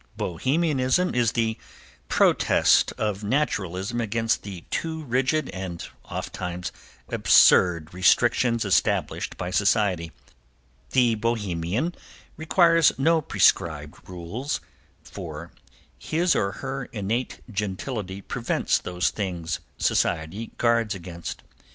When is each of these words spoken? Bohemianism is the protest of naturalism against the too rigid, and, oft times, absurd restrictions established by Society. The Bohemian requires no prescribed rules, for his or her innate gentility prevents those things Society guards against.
Bohemianism 0.17 1.13
is 1.13 1.33
the 1.33 1.59
protest 2.09 2.91
of 2.97 3.23
naturalism 3.23 4.01
against 4.01 4.41
the 4.41 4.61
too 4.71 5.03
rigid, 5.03 5.47
and, 5.49 5.87
oft 6.05 6.33
times, 6.33 6.71
absurd 7.09 7.93
restrictions 7.93 8.65
established 8.65 9.37
by 9.37 9.51
Society. 9.51 10.11
The 10.89 11.13
Bohemian 11.13 11.93
requires 12.35 12.91
no 12.97 13.21
prescribed 13.21 14.09
rules, 14.09 14.59
for 15.03 15.51
his 15.99 16.35
or 16.35 16.51
her 16.53 16.85
innate 16.85 17.41
gentility 17.51 18.21
prevents 18.21 18.79
those 18.79 19.11
things 19.11 19.59
Society 19.77 20.49
guards 20.57 20.95
against. 20.95 21.43